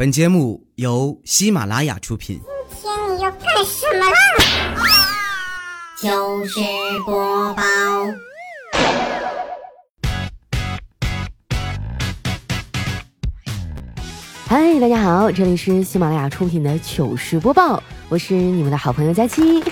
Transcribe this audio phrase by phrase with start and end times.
[0.00, 2.40] 本节目由喜马拉雅出品。
[2.70, 4.16] 今天你要干什么啦？
[6.00, 6.58] 糗事
[7.04, 7.62] 播报，
[14.46, 19.62] 嗨，大家好，这里是喜马拉雅出品的糗事播报，我是你们的好朋友佳期。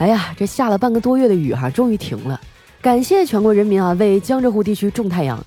[0.00, 2.40] 哎呀，这下了半个多月的雨哈，终于停了，
[2.82, 5.38] 感谢全国人民啊，为江浙沪地区种太阳，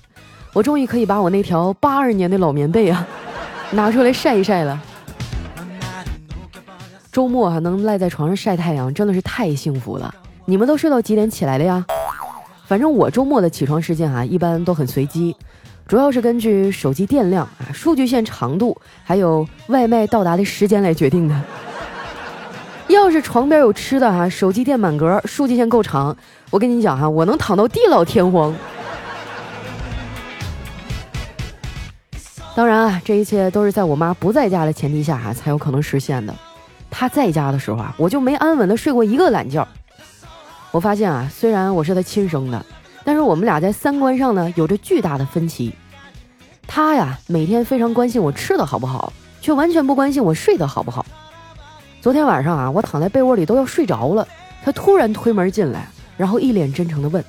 [0.58, 3.06] 我终于可以把我那条八二年的老棉被啊
[3.70, 4.82] 拿出来晒一晒了。
[7.12, 10.12] 周末还能赖在床上晒太阳，真的是太幸福了。
[10.46, 11.86] 你们都睡到几点起来的呀？
[12.66, 15.36] 反正我周末的起床时间啊，一般都很随机，
[15.86, 21.40] 主要是根据手机电量啊、数据线长度，还有外卖到达的时间来决定的。
[22.88, 26.16] 要是床边有吃的哈，手机电满格，数据线够长，
[26.50, 28.52] 我跟你讲哈，我能躺到地老天荒。
[32.58, 36.34] 当然啊，这一切都是在我妈不在家的前提下啊，才有可能实现的。
[36.90, 39.64] 她在家的时候啊，我就没安稳的睡过一个懒觉。
[40.72, 42.66] 我发现啊，虽然我是她亲生的，
[43.04, 45.72] 但是我们俩在三观上呢有着巨大的分歧。
[46.66, 51.06] 她呀，每天非常关心我吃的好不好，却完全不关心我睡得好不好。
[52.00, 54.26] 昨天晚上啊，我躺在被窝里都要睡着了，
[54.64, 57.24] 她突然推门进来，然后一脸真诚地问：“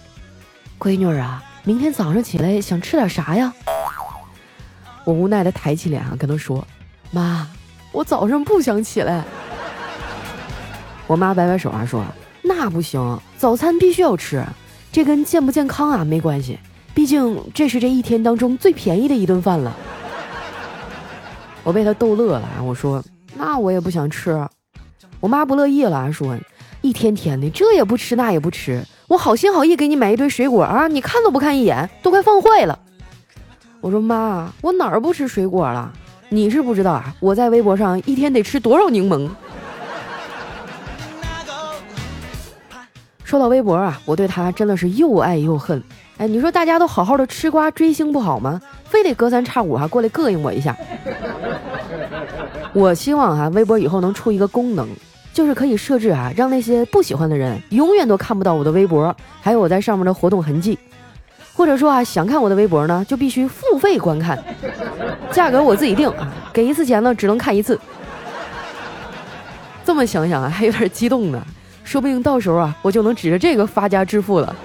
[0.79, 3.53] 闺女啊，明天早上起来想吃点啥呀？”
[5.05, 6.65] 我无奈的抬起脸啊，跟他说
[7.11, 7.47] ：“妈，
[7.91, 9.23] 我早上不想起来。”
[11.07, 12.03] 我妈摆摆手啊，说
[12.43, 14.43] ：“那不行，早餐必须要吃，
[14.91, 16.59] 这跟健不健康啊没关系，
[16.93, 19.75] 毕竟这是这一天当中最便宜的一顿饭了。”
[21.63, 23.03] 我被他逗乐了，我说
[23.35, 24.47] ：“那我也不想吃。”
[25.19, 26.37] 我妈不乐意了，说
[26.81, 32.77] ：“一天天的，这也不吃，那也不吃，我好心好意给你买一堆水果啊，你看都不看一眼，都快放坏了。”
[33.81, 35.91] 我说：“妈，我哪儿不吃水果了？
[36.29, 39.29] 你是不知道啊，我在微博上一天得吃多少柠檬。”
[43.23, 45.81] 说到微博啊，我对他真的是又爱又恨。
[46.17, 48.59] 哎，你说大家都好好的吃瓜追星不好吗？
[48.83, 50.75] 非得隔三差五哈过来膈应我一下。
[52.73, 54.87] 我希望哈微博以后能出一个功能，
[55.31, 60.77] 就是可以设置啊，让那些不喜欢的人永远都看不到我的微博，还有我在上面的活动痕迹。
[61.59, 64.41] 或者说啊，想看我的微博呢，就必须付费观看，
[65.29, 67.77] 价格我自己定啊，给一次钱呢只能看一次。
[69.83, 71.45] 这么想想啊，还有点激动呢。
[71.83, 74.55] 说不定到时候啊，我就能指着这个发家致富了。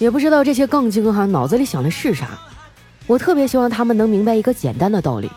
[0.00, 2.30] 也不知道这些杠精哈脑子里想的是啥。
[3.06, 5.30] 我特别希望他们能明白一个简单的道理：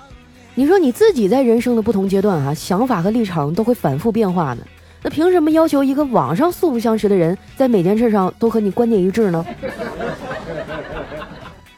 [0.55, 4.63] 你说你自己在人生的不同阶段哈，想法和立场都会反复变化呢，
[5.03, 9.45] 那凭什么要求一个网上素不相识的人在每件事上都和你观点一致呢？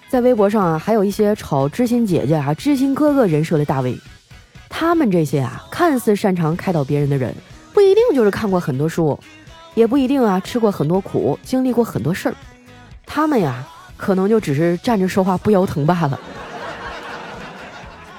[0.07, 3.97] 在微博上啊，还有一些炒知心姐姐啊、知心哥哥人设的大 V。
[4.69, 7.33] 他们这些啊，看似擅长开导别人的人，
[7.73, 9.17] 不一定就是看过很多书，
[9.73, 12.35] 也不一定啊吃过很多苦，经历过很多事儿。
[13.05, 13.63] 他们呀，
[13.97, 16.19] 可能就只是站着说话不腰疼罢了。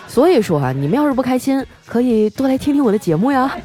[0.09, 3.57] 所以说啊，你们要是不开心，可以多来听听我的节目呀。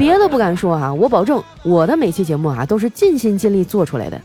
[0.00, 4.18] 别的不敢说啊，我保证我的每期节目啊都是尽心尽力做出来的。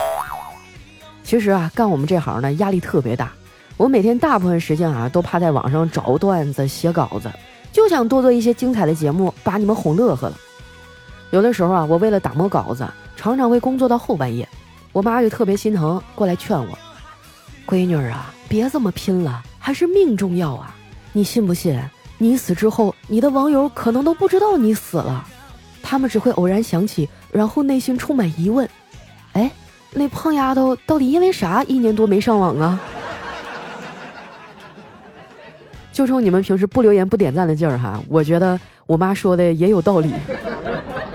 [1.21, 3.33] 其实啊，干我们这行呢，压力特别大。
[3.75, 7.29] 我每天大部分时间啊，都趴在网上找段子、写稿子，
[7.73, 10.37] 就想多做一些精彩的节目，把你们哄乐呵了。
[11.31, 12.87] 有的时候啊，我为了打磨稿子，
[13.17, 14.47] 常常会工作到后半夜，
[14.93, 16.69] 我妈就特别心疼，过来劝我
[17.67, 20.73] ：“闺女啊，别这么拼了，还是命重要啊！
[21.11, 21.77] 你信不信？
[22.17, 25.27] 你死之后，你的网友可能都不知道你死了，
[25.87, 28.67] 他们只会偶然想起，然后内心充满疑问：
[29.33, 29.51] 哎，
[29.91, 32.79] 那胖丫头到底因为啥一年多没上网啊？”
[35.93, 40.11] 就冲你们平时不留言不点赞的劲儿哈，我觉得我妈说的也有道理。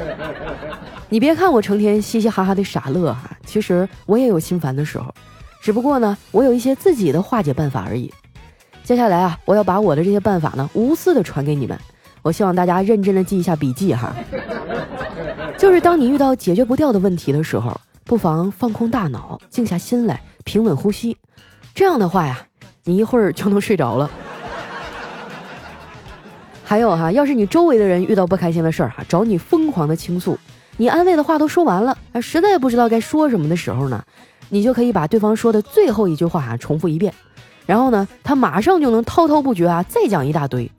[1.10, 5.12] 你别看我成天嘻嘻哈哈的傻乐哈，其实我也有心烦的时候，
[5.60, 8.11] 只不过呢，我有一些自己的化解办法而已。
[8.84, 11.76] 接下来啊，我要把我的这些办法呢，无私的传给你们。
[12.22, 14.14] 我希望大家认真的记一下笔记哈。
[15.58, 21.17] 就是当你遇到解决不掉的问题的时候，不妨放空大脑，静下心来，平稳呼吸。
[21.75, 22.38] 这样的话呀，
[22.84, 24.11] 你一会儿就能睡着了。
[26.64, 30.38] 还有哈，要是你周围的人遇到不开心的事儿哈，找你疯狂的倾诉，
[30.76, 34.02] 你安慰的话都说完了，啊，实在不知道该说什么的时候呢，
[34.49, 37.12] 你就可以把对方说的最后一句话啊重复一遍，
[37.67, 40.70] 然后呢，他马上就能滔滔不绝啊再讲一大堆。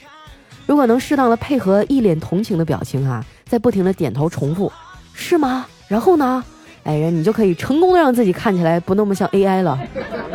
[0.72, 4.72] 如果能适当的配合一脸同情的表情哈，在不停的点头重复，
[5.14, 5.66] 是吗？
[5.90, 6.42] 然后呢？
[6.86, 9.78] 哎，你就可以成功的让自己看起来不那么像 AI 了，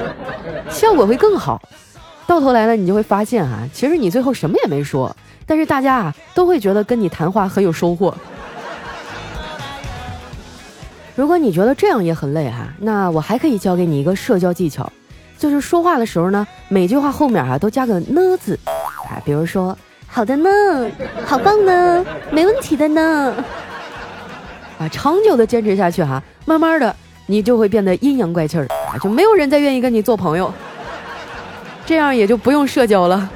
[0.68, 1.58] 效果会更好。
[2.26, 5.16] 到头来呢，你就会发现啊，其实你最后什么也没说，
[5.46, 8.14] 但是大家啊都会觉得跟你谈话很有收获。
[11.14, 14.92] 如果你觉得这样也很累哈，那我还可以教给你一个社交技巧，
[15.38, 19.74] 就是说话的时候呢，每句话后面啊都加个呢字，啊，比如说
[20.16, 20.48] 好的呢，
[21.26, 23.34] 好棒呢，没问题的呢，
[24.78, 26.96] 啊，长久的坚持下去哈，慢慢的
[27.26, 30.50] 你就会变得阴阳怪气儿啊，就没有人再愿意跟你做朋友，
[31.84, 33.28] 这样也就不用社交了。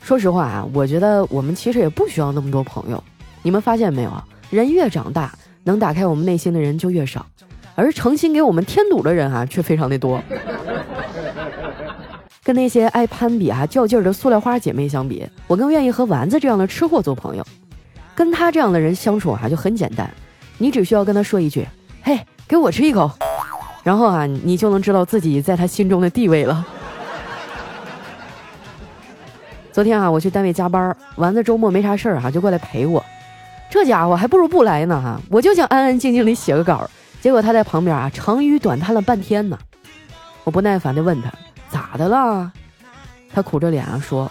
[0.00, 3.02] 说实话啊，我觉得我们其实也不需要那么多朋友。
[3.42, 4.24] 你们发现没有啊？
[4.48, 7.26] 人越长大，能打开我们内心的人就越少，
[7.74, 10.22] 而诚心给我们添堵的人啊，却非常的多。
[12.48, 17.46] 跟那些爱攀比啊、较劲儿的塑料花姐妹相比，我更愿意和丸子这样的吃货做朋友。
[18.14, 20.10] 跟他这样的人相处啊，就很简单，
[20.56, 21.68] 你只需要跟他说一句
[22.00, 22.18] ：“嘿，
[22.48, 23.10] 给我吃一口。”
[23.84, 26.66] 然后啊，你就能知道自己在他心中的地位了。
[29.70, 33.04] 昨天啊，我去单位加班，丸子周末没啥事儿啊，就过来陪我。
[33.68, 35.20] 这家伙还不如不来呢哈！
[35.28, 36.88] 我就想安安静静的写个稿，
[37.20, 39.58] 结果他在旁边啊长吁短叹了半天呢。
[40.44, 41.30] 我不耐烦的问他
[41.70, 42.52] 咋的了？
[43.32, 44.30] 他苦着脸啊说：“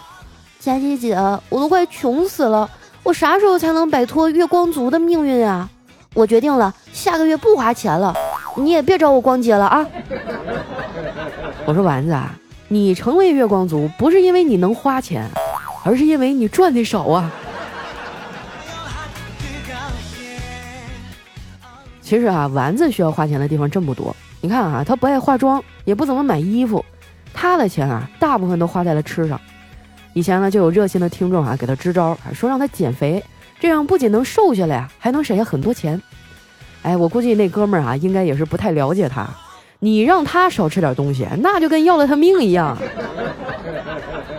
[0.58, 1.14] 佳琪姐，
[1.48, 2.68] 我都快穷死了，
[3.02, 5.68] 我啥时候才能摆脱月光族的命运啊？
[6.14, 8.14] 我决定了，下个月不花钱了，
[8.56, 9.86] 你也别找我逛街了啊！”
[11.64, 12.34] 我说丸子啊，
[12.66, 15.30] 你成为月光族不是因为你能花钱，
[15.84, 17.30] 而是因为你赚的少啊。
[22.02, 24.16] 其实啊，丸子需要花钱的地方真不多。
[24.40, 26.84] 你看啊，他不爱化妆，也不怎么买衣服，
[27.32, 29.40] 他的钱啊，大部分都花在了吃上。
[30.14, 33.22] 以前呢，就有热心的听众啊，给他支招，说让他减肥，
[33.60, 36.00] 这样不仅能瘦下来呀，还能省下很多钱。
[36.82, 39.28] 哎，我估计那哥们儿啊，应该也是不太了解他。
[39.80, 42.76] 你让他少吃点东西，那就跟要了他命一样。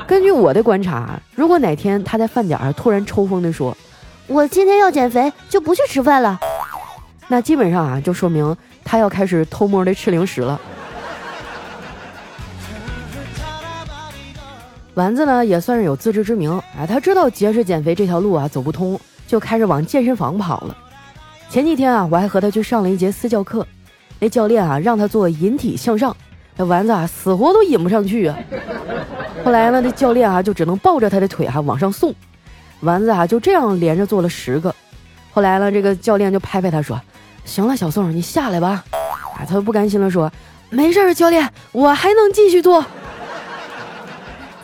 [0.06, 3.78] 根据我的观察，如果哪天他在饭点儿突然抽风的说
[4.28, 6.38] ：“我今天要减肥，就不去吃饭了。”
[7.30, 10.60] 那基本上啊，就说明他要开始偷摸的吃零食了。
[15.00, 20.76] 丸子呢，也算是有自知之明啊，他知道节食减肥这条路啊走不通，就开始往健身房跑了。
[21.50, 23.66] 前几天啊，我还和他去上了一节私教课，
[24.20, 26.14] 那教练啊让他做引体向上，
[26.58, 28.38] 那丸子啊死活都引不上去啊。
[29.46, 32.14] 后来呢，那教练啊就只能抱着他的腿哈往上送，
[32.82, 34.76] 丸子啊就这样连着做了十个。
[35.32, 37.00] 后来呢，这个教练就拍拍他说。
[37.46, 38.84] 行了，小宋，你下来吧。
[38.92, 40.30] 啊，他不甘心了，说
[40.70, 42.86] ：“没事，教练，我还能继续做。”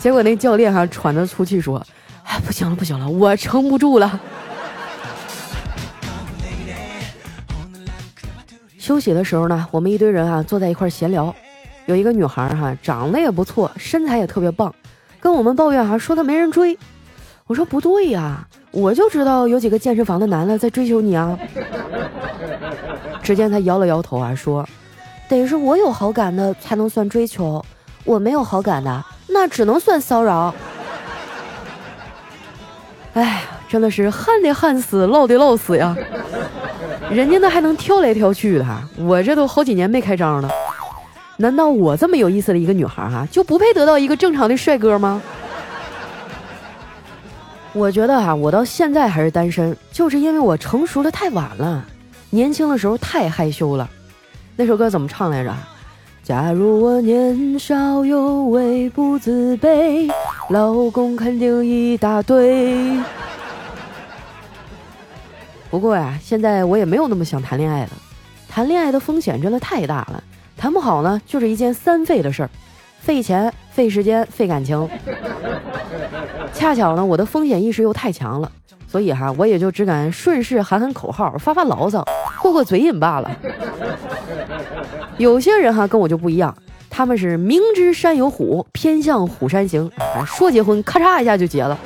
[0.06, 1.84] 结果那教练哈喘着粗气说
[2.25, 4.19] ：“哎，不行了，不行了，我撑不住了。”
[8.78, 11.34] 休息的时候呢，我们一堆人啊坐在一块闲聊，
[11.88, 14.72] 有一个女孩哈长得也不错，身材也特别棒，
[15.19, 16.78] 跟我们抱怨哈说她没人追。
[17.48, 21.36] 我说不对呀，我就知道有几个健身房的男的在追求你啊。
[23.24, 24.69] 只见他摇了摇头啊，说
[25.28, 27.66] ：“得是我有好感的才能算追求，
[28.06, 30.54] 我没有好感的那只能算骚扰。”
[33.16, 35.96] 哎，真的是旱的旱死，涝的涝死呀！
[37.10, 38.66] 人家那还能挑来挑去的，
[38.98, 40.50] 我这都好几年没开张了。
[41.38, 45.22] 难道我这么有意思的一个女孩哈，就不配得到一个正常的帅哥吗？
[47.74, 51.86] 我觉得哈，我到现在还是单身，就是因为我成熟的太晚了，
[52.29, 53.89] 年轻的时候太害羞了。
[54.56, 55.53] 那首歌怎么唱来着？
[56.25, 60.12] 假如我年少有为不自卑，
[60.50, 63.00] 老公肯定一大堆。
[65.70, 67.89] 不过呀，现在我也没有那么想谈恋爱了，
[68.50, 70.24] 谈恋爱的风险真的太大了，
[70.58, 72.50] 谈不好呢，就是一件三费的事儿，
[73.00, 74.89] 费钱、费时间、费感情。
[76.55, 78.51] 恰巧呢，我的风险意识又太强了，
[78.88, 82.06] 所以哈，我也就只敢顺势喊喊口号，发发牢骚，
[82.42, 83.30] 过过嘴瘾罢了。
[85.18, 86.56] 有些人哈跟我就不一样，
[86.89, 91.77] 他们是明知山有虎，偏向虎山行，啊说结婚咔嚓一下就结了。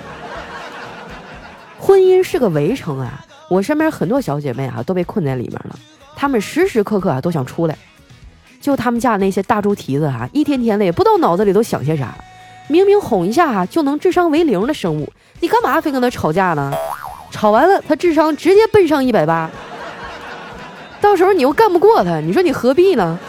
[1.79, 5.79] 婚姻是个围城啊，我身边很多小姐妹啊都被困在里面了，
[6.15, 7.75] 她们时时刻刻啊都想出来，
[8.61, 12.13] 就他们家那些大猪蹄子哈，一天天的也不知道脑子里都想些啥。
[12.69, 15.11] 明明哄一下就能智商为零的生物，
[15.41, 16.71] 你干嘛非跟他吵架呢？
[17.31, 19.49] 吵完了他智商直接奔上一百八，
[21.01, 23.19] 到时候你又干不过他，你说你何必呢？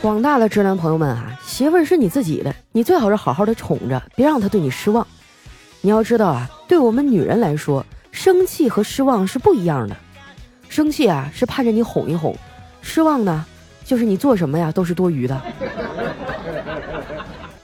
[0.00, 5.06] 广大的直男朋友们啊，媳妇儿是你自己的，你最好是好好的宠着，别让她对你失望。
[5.82, 9.96] 你要知道啊，对我们女人来说，生气和失望是不一样的。
[10.70, 12.34] 生气啊，是盼着你哄一哄；
[12.80, 13.44] 失望呢，
[13.84, 15.40] 就是你做什么呀都是多余的。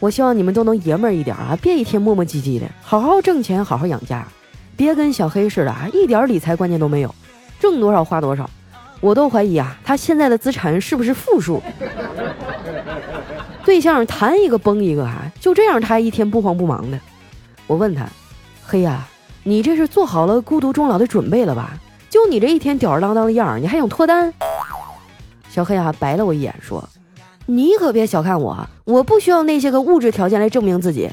[0.06, 4.24] 我希望你们都能爷们儿一点啊，别一天磨磨唧唧的，好好挣钱，好好养家，
[4.76, 7.12] 别跟小黑似的啊，一点理财观念都没有，
[7.58, 8.48] 挣多少花多少。
[9.00, 11.60] 我都怀疑啊，他现在的资产是不是负数？
[13.66, 17.00] 对象谈一个崩一个啊，就这样他还一天不慌不忙的。
[17.66, 18.06] 我问他，
[18.64, 19.08] 黑呀，
[19.42, 21.72] 你这是做好了孤独终老的准备了吧？
[22.08, 24.32] 就你这一天吊儿郎当的样儿，你还想脱单？
[25.50, 26.88] 小黑啊，白了我一眼说
[27.46, 31.08] ：“你可别小看我，我不需要那些个物质条件来证明自己，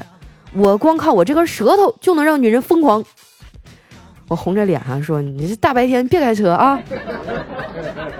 [0.52, 3.02] 我光靠我这根舌头就能让女人疯狂。”
[4.26, 6.80] 我红着脸啊说：“你这大白天别开车啊！”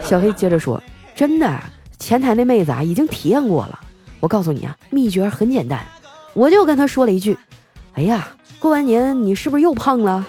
[0.00, 0.80] 小黑接着说
[1.16, 1.60] ：“真的，
[1.98, 3.80] 前台那妹子啊已经体验过了。
[4.20, 5.80] 我告诉你啊，秘诀很简单，
[6.34, 7.36] 我就跟她说了一句
[7.94, 8.28] ：‘哎呀，
[8.60, 10.24] 过完年你是不是又胖了？’”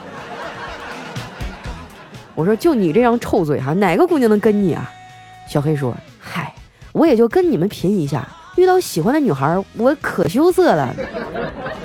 [2.35, 4.89] 我说就你这张臭嘴哈，哪个姑娘能跟你啊？
[5.49, 5.93] 小黑说：“，
[6.95, 8.25] 我也就跟你们拼一下，
[8.55, 10.95] 遇到喜欢的女孩，我可羞涩了。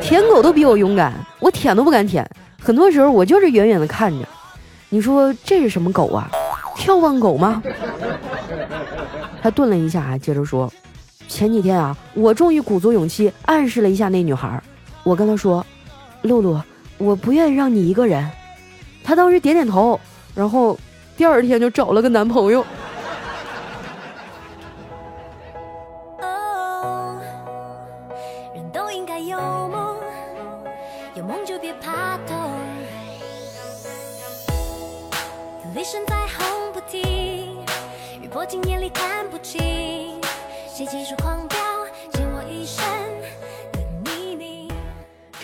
[0.00, 2.24] 舔狗都比我勇敢，我舔都不敢舔。
[2.62, 4.24] 很多时候我就是远远的看着。
[4.88, 6.30] 你说这是什么狗啊？
[6.76, 7.60] 眺望狗吗？”
[9.42, 10.72] 他顿了一下，接着说
[11.26, 14.62] ：“前几天啊，我终于鼓足勇气暗示了一下那女孩，
[15.02, 15.66] 我跟她说，
[16.22, 16.60] 露露，
[16.98, 18.30] 我不愿意让你一个人。
[19.02, 19.98] 她当时点点头。”
[20.36, 20.78] 然后
[21.16, 22.64] 第二天就找了个男朋友。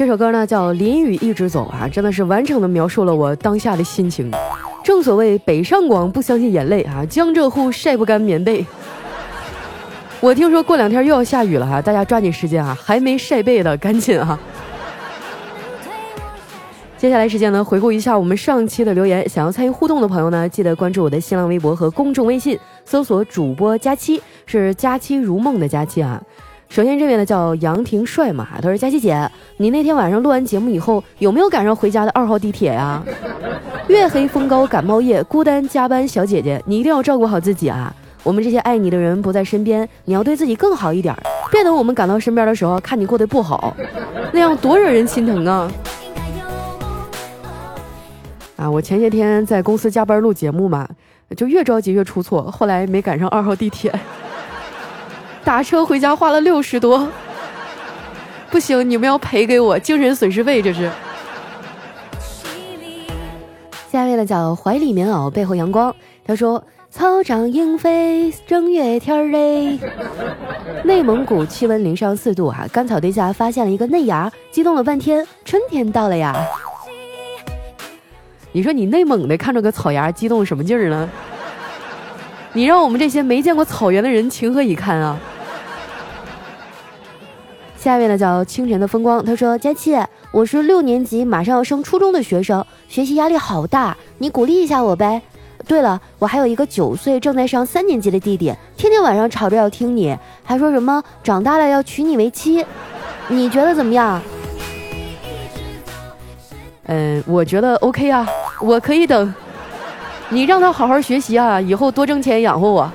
[0.06, 4.30] 这首歌呢叫《淋雨一直走》啊，真的是完整的描述了我当下的心情。
[4.84, 8.64] 正所谓北上广不相信眼泪啊，江浙沪晒不干棉被。
[10.20, 14.38] 我听说过两天又要下雨了哈，大家抓紧时间啊，还没晒被的赶紧啊。
[16.96, 26.22] 接下来时间呢，回顾一下我们上期的留言，想要参与互动的朋友呢，记得关注我的新浪微博和公众微信，搜索主播佳期，是佳期如梦的佳期啊。
[26.68, 33.02] 首先这位呢叫杨廷帅嘛，他说佳琪姐，你那天晚上录完节目以后有没有赶上回家的二号地铁呀？
[33.88, 37.94] 月黑风高感冒夜，孤单加班小姐姐，你一定要照顾好自己啊！
[38.24, 41.14] 我们这些爱你的人不在身边，你要对自己更好一点，
[41.52, 43.74] 别等我们赶到身边的时候看你过得不好，
[44.32, 45.70] 那样多惹人心疼啊！
[48.56, 50.86] 啊，我前些天在公司加班录节目嘛，
[51.36, 53.94] 就越着急越出错，后来没赶上二号地铁。
[55.46, 57.08] 打车回家花了六十多，
[58.50, 60.90] 不行，你们要赔给我精神损失费，这是。
[63.88, 65.94] 下一位呢叫怀里棉袄背后阳光，
[66.26, 66.60] 他说
[66.90, 69.78] 草长莺飞正月天嘞，
[70.82, 76.34] 内蒙古气温零上四度啊，干草堆下发现了一个嫩芽，激动了半天，春天到了呀。
[78.50, 81.08] 你说你内蒙的看着个草芽激动什么劲儿呢？
[82.52, 85.16] 你让我们这些没见过草原的人情何以堪啊？
[87.86, 89.96] 下面呢叫清晨的风光，他说：“佳琪，
[90.32, 95.22] 我是六年级，马上要升初中的学生，学习压力好大，你鼓励一下我呗。
[95.68, 102.66] 对了，我还有一个九岁正在上三年级的弟弟，天天晚上吵着要听你，还说什么长大了要娶你为妻，
[103.28, 104.20] 你觉得怎么样？
[106.86, 108.28] 嗯，我觉得 OK 啊，
[108.60, 109.32] 我可以等，
[110.30, 112.92] 你让他好好学习啊，以后多挣钱养活我。”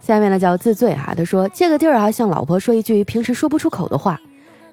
[0.00, 4.18] 下面呢叫自醉哈，他说借个地儿啊，向老婆说一句平时说不出口的话，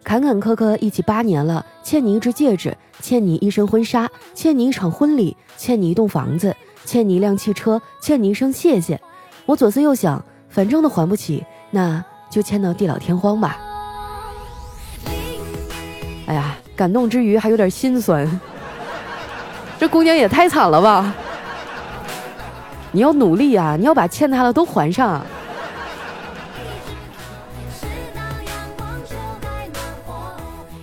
[0.03, 8.99] 坎坎坷坷一起八年了，欠你一只戒指，欠你一身婚纱，欠你一场婚礼，欠你一栋房子，欠你一辆汽车，欠你一声谢谢。
[9.45, 13.59] 我左思右想，反正都还不起，那就欠到地老天荒吧。
[16.25, 18.27] 哎呀，感动之余还有点心酸，
[19.77, 21.13] 这姑娘也太惨了吧。
[22.97, 23.75] 你要努力啊！
[23.77, 25.23] 你要把欠他的都还上。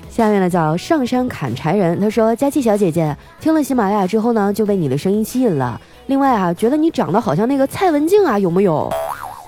[0.08, 5.80] 下面呢叫上山砍柴人，他说：“佳琪小姐姐，听了喜马拉雅之后呢，就被你的声音吸引了。
[6.06, 8.88] 另外啊，觉得你长得好像那个蔡文静啊，有木有？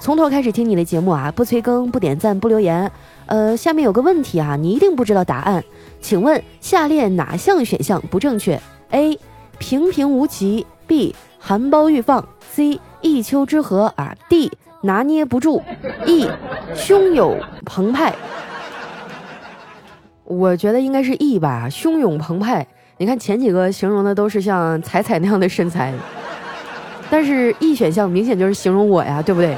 [0.00, 2.90] 从头开始听你的节目啊，不催更，不点赞，不留言。
[3.26, 5.62] 呃，下面有个问题啊，你一定不知道答案，
[6.00, 9.16] 请问下列哪项选项不正确？A.
[9.60, 10.66] 平平无奇。
[10.88, 11.14] B.
[11.46, 12.26] 含苞欲放。
[12.40, 14.50] C 一丘之貉啊，D
[14.80, 15.62] 拿捏不住
[16.04, 16.28] ，E
[16.74, 18.12] 胸有澎湃。
[20.24, 22.66] 我觉得应该是 E 吧，汹涌澎湃。
[22.96, 25.94] 你看前几个形容的都是像彩彩那样的身材，
[27.08, 29.56] 但是 E 选项明显就是形容我呀，对不对？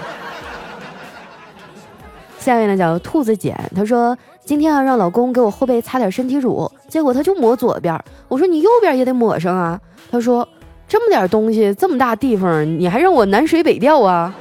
[2.39, 4.15] 下面呢叫兔子简，她说
[4.45, 9.81] 今天啊让老公给我后背擦点身体乳，结果他就抹左边，我说你右边也得抹上啊，
[10.11, 10.47] 他说
[10.89, 14.35] 这么点东西这么大地方，你还让我南水北调啊？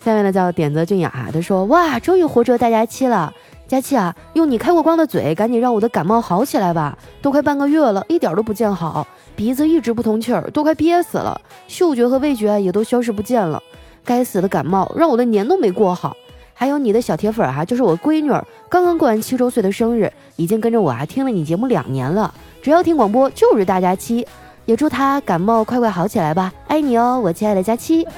[0.00, 3.30] 下面呢叫点泽俊雅，他说：“哇，终于活捉大家期了，
[3.66, 6.96] 佳期啊，用你开过光的嘴，赶紧让我的感冒好起来吧！
[7.20, 13.60] 都快半个月了，一点都不见好，鼻子一直不通气儿，都快憋死了，嗅觉和味觉也都消失不见了。
[14.04, 16.16] 该死的感冒，让我的年都没过好。
[16.60, 18.32] 还有你的小铁粉哈，就是我闺女，
[18.68, 24.26] 刚刚过完七周岁的生日，已经跟着我啊听了你节目两年了，只要听广播就是大家期，
[24.64, 28.04] 也祝她感冒快快好起来吧，爱你哦，我亲爱的佳期。”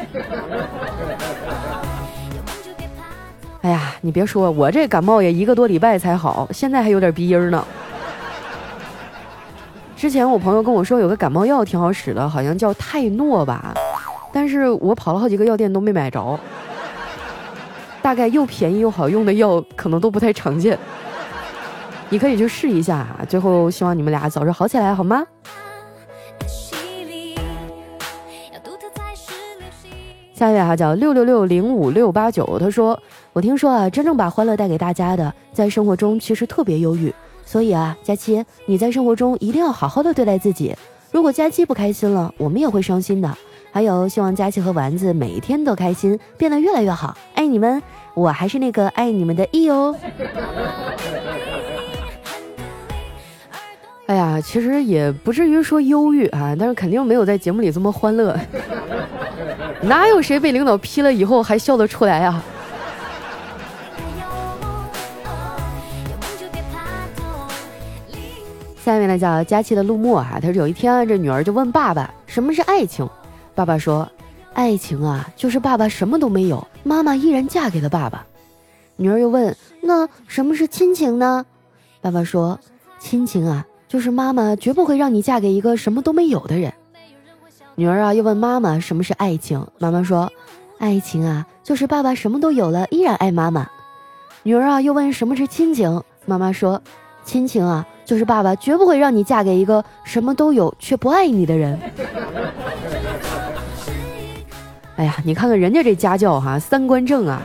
[3.60, 7.62] 哎呀，你别说，我这感冒也一个多礼拜才好，现在还有点鼻音呢。
[9.94, 13.74] 之前我朋友跟我说有个感冒药挺好使的，好像叫泰诺吧，
[14.32, 16.40] 但是我跑了好几个药店都没买着。
[18.02, 20.78] 大概又便宜又好用的药可能都不太常见，
[22.08, 23.20] 你可以去试一下啊。
[23.28, 25.24] 最后希望你们俩早日好起来，好吗？
[30.34, 33.00] 下一位哈叫六六六零五六八九，他说。
[33.32, 37.14] 我听说啊，真正把欢乐带给大家的，在生活中其实特别忧郁。
[37.44, 40.74] 所以啊，佳期，你在生活中一定要好好的对待自己。
[41.12, 43.38] 如果佳期不开心了，我们也会伤心的。
[43.72, 47.16] 还有，希望佳琪和丸子每一天都开心，变得越来越好。
[47.34, 47.82] 爱你们，
[48.14, 49.94] 我还是那个爱你们的 E 哦。
[54.06, 58.36] 哎呀，其实也不至于说忧郁啊，但是肯定没有在节目里这么欢乐。
[59.82, 62.42] 哪有谁被领导批了以后还笑得出来啊？
[68.84, 73.08] 下面呢叫佳琪的陆墨啊，他说有一天这女儿就问爸爸什么是爱情，
[73.54, 74.08] 爸爸说，
[74.54, 78.26] 爱情啊就是爸爸什么都没有，妈妈依然嫁给了爸爸。
[78.96, 81.44] 女儿又问，那什么是亲情呢？
[82.00, 82.58] 爸爸说，
[82.98, 86.72] 亲情啊就是妈妈绝不会让你嫁给一个什么都没有的人。
[87.74, 90.30] 女儿啊又问妈妈什么是爱情，妈妈说，
[90.78, 93.68] 爱情啊就是爸爸什么都有了依然爱妈妈。
[94.42, 96.80] 女儿啊又问什么是亲情，妈妈说，
[97.24, 97.86] 亲情啊。
[98.02, 101.78] 就是爸爸绝不会让你嫁给一个什么都有却不爱你的人。
[105.00, 107.40] 哎呀，你看看人家这家教哈，三观正啊。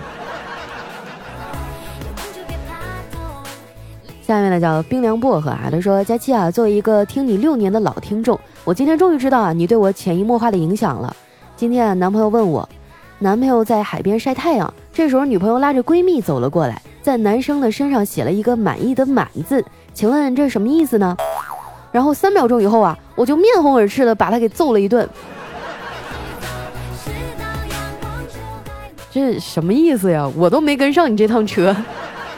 [4.21, 11.15] 下面呢叫冰凉薄荷啊，他说：佳期啊，作为一个听你六年的老听众，我今天终于知道啊，你对我潜移默化的影响了。
[11.55, 12.67] 今天啊，男朋友问我，
[13.19, 19.63] 男朋友在海边晒太阳，这时候女朋友拉着闺蜜走了过来，在男生的身上写了一个满意的满字。
[19.93, 21.15] 请问这是什么意思呢？
[21.93, 25.09] 然后三秒钟以后啊，我就面红耳赤的把他给揍了一顿。
[29.15, 30.29] 这什么意思呀？
[30.35, 31.73] 我都没跟上你这趟车，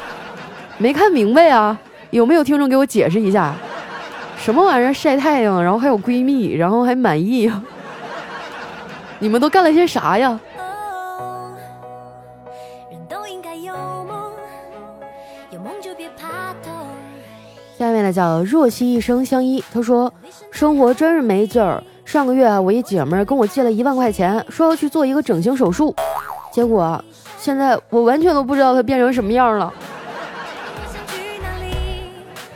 [0.78, 1.76] 没看明白啊？
[2.12, 3.56] 有没有听众给我解释一下？
[4.38, 7.52] 什么玩意儿晒太阳，然后还有闺蜜，然后还满意？
[9.18, 10.40] 你们都干了些啥呀？
[17.80, 20.14] 下面呢叫若惜一生相依，他说
[20.52, 21.84] 生活真是没劲儿。
[22.06, 25.94] 上个月啊，我一姐们儿跟我借了一万块钱，说要去做一个整形手术，
[26.58, 27.00] 结果
[27.38, 29.72] 现在我完全都不知道他变成什么样了。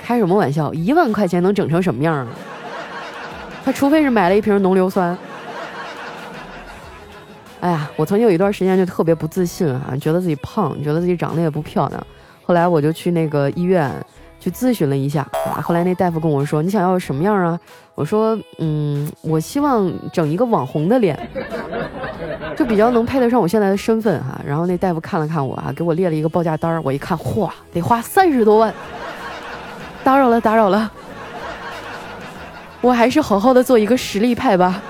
[0.03, 0.73] 开什么玩笑？
[0.73, 2.27] 一万块钱能整成什么样啊？
[3.63, 5.15] 他除非是买了一瓶浓硫酸。
[7.59, 12.07] 哎呀，我曾经有一段时间就特别不自信啊，觉得自己胖，觉得自己长得也不漂亮。
[12.41, 13.93] 后来我就去那个医院。
[14.39, 15.23] 去咨询了一下，
[15.61, 17.59] 后来那大夫跟我说：“你想要什么样啊？”
[17.93, 21.15] 我说：“嗯，我希望整一个网红的脸，
[22.57, 28.73] 就比较能配得上我现在的身份哈。”然后那大夫看了看我啊，给我列了一个报价单我一看，嚯，得花三十多万。
[30.03, 30.91] 打扰了，打扰了，
[32.81, 34.81] 我还是好好的做一个实力派吧。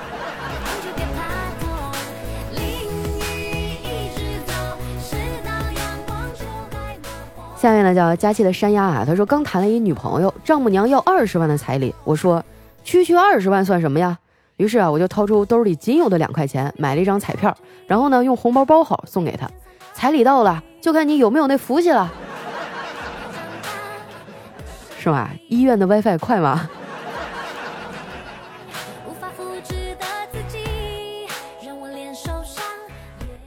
[7.56, 12.42] 下面呢叫佳期的山丫啊，他说刚谈了一女朋友，丈母娘要二十万的彩礼，我说
[12.82, 14.18] 区区二十万算什么呀？
[14.56, 19.50] 于是啊，我就掏出兜里仅有的两块钱买了一张彩票，然后呢用红包包好送给他。
[19.92, 22.12] 彩礼到了，就看你有没有那福气了，
[24.98, 25.30] 是吧？
[25.48, 26.68] 医院的 WiFi 快吗？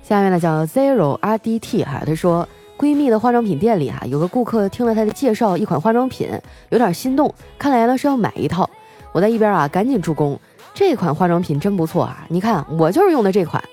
[0.02, 2.48] 下面呢叫 Zero RDT 哈，他说。
[2.78, 6.30] 闺蜜的化妆品店里啊，有个顾客听了她的介绍，一款化妆品
[6.72, 8.70] 有点心动，看来呢是要买一套。
[9.14, 10.38] 我在一边啊，赶紧助攻，
[10.76, 12.26] 这款化妆品真不错啊！
[12.28, 13.64] 你看，我就是用的这款。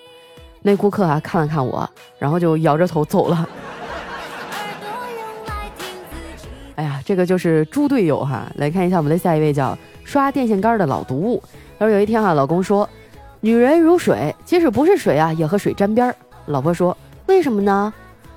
[0.62, 1.86] 那顾客啊看了看我，
[2.16, 3.48] 然后就摇着头走了。
[6.76, 8.46] 哎呀，这个就是猪队友哈！
[8.54, 11.42] 来看一下我们的下一位，叫刷电线杆的老毒物。
[11.76, 12.88] 他说有一天啊，老公说，
[13.40, 16.14] 女人如水，即使不是水啊，也和水沾边儿。
[16.46, 17.92] 老婆说，为什么呢？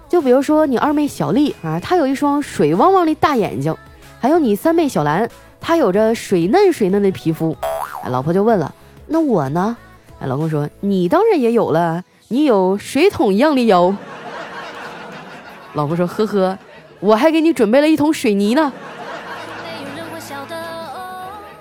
[0.10, 3.76] 就比如说你二妹小丽啊，她有一双水汪汪的大眼睛，
[4.20, 5.30] 还有你三妹小兰。
[5.62, 7.56] 她有着水嫩水嫩的皮肤，
[8.10, 8.74] 老婆就问了
[9.08, 9.76] ：“那我呢？”
[10.20, 13.94] 哎，老公说：“你当然也有了，你有水桶一样的腰。”
[15.74, 16.58] 老婆说：“呵呵，
[17.00, 18.72] 我还给你准备了一桶水泥呢。”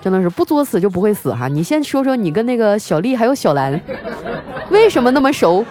[0.01, 1.47] 真的是不作死就不会死哈！
[1.47, 3.81] 你先说说你跟那个小丽还有小兰，
[4.69, 5.65] 为什么那么熟？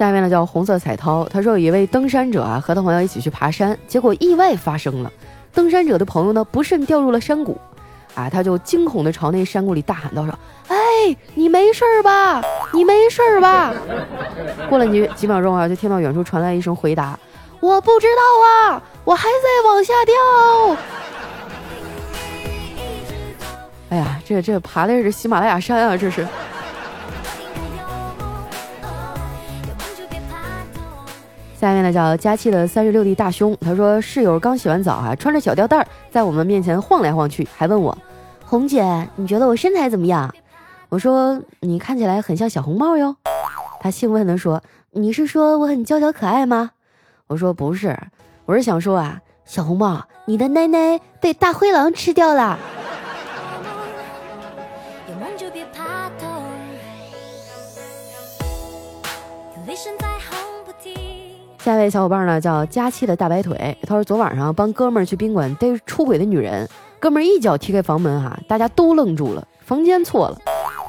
[0.00, 5.12] 下面呢叫红色彩涛，他说有一位登山者啊和他朋友一起去爬山，结果意外发生了，
[5.52, 7.60] 登山者的朋友呢不慎掉入了山谷，
[8.14, 10.32] 啊他就惊恐的朝那山谷里大喊道说
[10.68, 10.74] ：“哎，
[11.34, 12.42] 你没事吧？
[12.72, 13.74] 你没事吧？”
[14.70, 17.18] 过了几几秒钟啊，就听到远处传来一声回答
[17.60, 20.14] ：“我不知道啊，我还在往下掉。”
[23.90, 26.26] 哎呀，这这爬的是喜马拉雅山啊，这是。
[31.60, 37.94] 下面呢叫佳期的三十六 D 大胸，他说室友刚洗完澡啊，穿着小吊带在我们面前晃来晃去，还问我，
[38.46, 40.34] 红姐，你觉得我身材怎么样？
[40.88, 43.14] 我说你看起来很像小红帽哟。
[43.78, 46.70] 他兴奋地说，你是说我很娇小可爱吗？
[47.26, 47.94] 我说不是，
[48.46, 52.58] 我是想说啊，小红帽，你的奶奶被大灰狼吃掉了。
[61.62, 66.66] 下一位小伙伴呢叫佳期的大白腿，他说昨晚上帮哥们儿去宾馆逮出轨的女人，
[66.98, 70.38] 哥们儿一脚踢开房门哈，大家都愣住了，房间错了，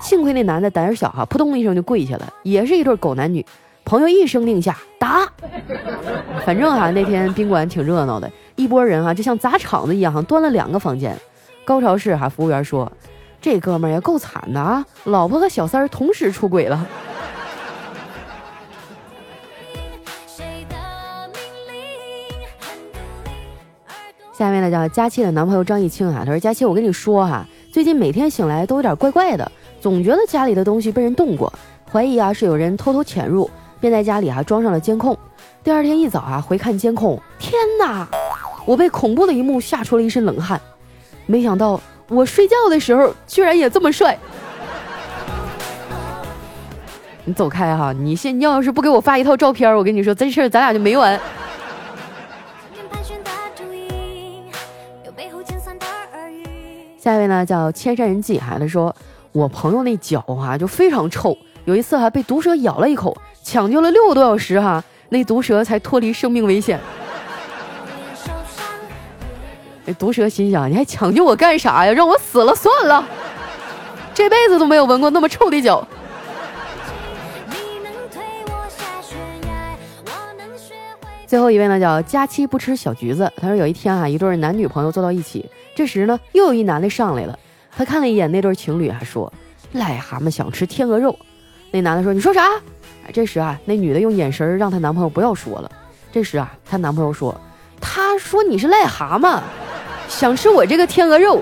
[0.01, 3.45] 幸亏那男的胆儿小哈，扑通一声就跪下了，也是一对狗男女，
[3.84, 5.27] 朋友一声令下打，
[6.45, 11.13] 反正哈那天宾馆挺热闹的，一拨人哈就像砸场子一样哈，端了两个房间，
[11.65, 12.89] 高潮是哈服务员说，
[13.41, 16.88] 这哥们儿也够惨的啊，老婆和小三儿同时出轨了。
[24.41, 31.54] 下面呢叫佳期的男朋友张艺清啊，他说佳期，我跟你说哈，最近每天醒来都有点怪怪的，总觉得家里的东西被人动过，
[31.91, 33.47] 怀疑啊是有人偷偷潜入，
[33.80, 35.15] 便在家里啊装上了监控。
[35.63, 38.08] 第二天一早啊回看监控，天哪，
[38.65, 40.60] 我被恐怖的一幕吓出了一身冷汗，
[41.27, 44.17] 没想到我睡觉的时候居然也这么帅。
[47.25, 51.21] 你走开哈，你现你要是不给我发一套照片，我跟你说这事儿咱俩就没完。
[57.01, 58.95] 下一位呢叫千山人迹，孩子说，
[59.31, 61.35] 我朋友那脚啊就非常臭，
[61.65, 66.79] 有一次还被毒蛇咬了一口，抢救了六个多小时哈，那毒蛇才脱离生命危险。
[69.83, 71.91] 那毒蛇心想，你还抢救我干啥呀？
[71.91, 73.03] 让我死了算了，
[74.13, 75.83] 这辈子都没有闻过那么臭的脚。
[81.25, 85.49] 最后一位呢叫佳期不吃小橘子，他说有一天啊，一对男女朋友坐到一起。
[85.73, 87.38] 这时呢，又有一男的上来了，
[87.75, 89.31] 他看了一眼那对情侣，还说
[89.73, 91.17] ：“癞蛤蟆想吃天鹅肉。”
[91.71, 92.47] 那男的说：“你说啥？”
[93.13, 95.71] 这时啊，那女的用眼神让她男朋友不要说了。
[96.12, 97.36] 这时啊，她男朋友说
[97.79, 99.39] ：“他说你是癞蛤蟆，
[100.07, 101.41] 想吃我这个天鹅肉。”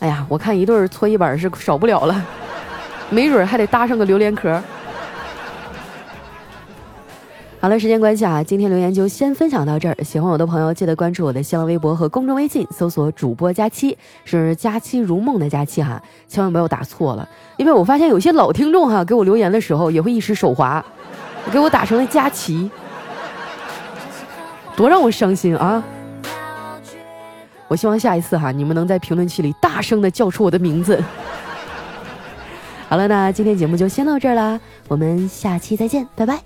[0.00, 2.20] 哎呀，我看一对搓衣板是少不了了，
[3.08, 4.60] 没准还得搭上个榴莲壳。
[7.62, 9.96] 好了，时间关系啊，今天留言就先分享到这儿。
[10.02, 20.84] 喜欢我的朋友，记得关注我的新浪微博和公众微信，搜索主播佳期，是佳期如梦的佳期哈，千万不要打错了，因为我发现有些老听众哈，给我留言的时候也会一时手滑，
[21.52, 22.68] 给我打成了佳琪，
[24.74, 25.80] 多让我伤心啊！
[27.68, 31.00] 我希望下一次哈，你们能在评论区里大声的叫出我的名字。
[32.88, 36.40] 好了，那今天节目就先到这儿啦，我们下期再见，拜拜。